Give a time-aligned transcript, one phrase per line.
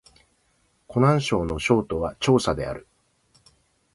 [0.87, 2.87] 湖南省の省都は長沙である